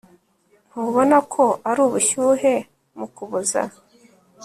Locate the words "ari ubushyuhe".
1.69-2.53